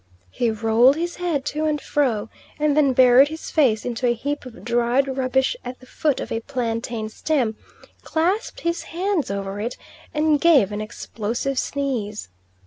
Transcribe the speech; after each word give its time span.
He 0.31 0.49
rolled 0.49 0.95
his 0.95 1.17
head 1.17 1.45
to 1.53 1.65
and 1.65 1.79
fro, 1.79 2.31
and 2.57 2.75
then 2.75 2.91
buried 2.91 3.27
his 3.27 3.51
face 3.51 3.85
into 3.85 4.07
a 4.07 4.15
heap 4.15 4.47
of 4.47 4.65
dried 4.65 5.07
rubbish 5.07 5.55
at 5.63 5.79
the 5.79 5.85
foot 5.85 6.19
of 6.19 6.31
a 6.31 6.39
plantain 6.39 7.07
stem, 7.07 7.55
clasped 8.01 8.61
his 8.61 8.81
hands 8.97 9.29
over 9.29 9.59
it, 9.61 9.77
and 10.11 10.41
gave 10.41 10.71
an 10.71 10.81
explosive 10.81 11.59
sneeze. 11.59 12.29